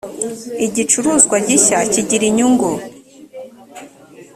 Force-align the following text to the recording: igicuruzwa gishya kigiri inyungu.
igicuruzwa 0.65 1.35
gishya 1.47 1.79
kigiri 1.93 2.25
inyungu. 2.31 2.69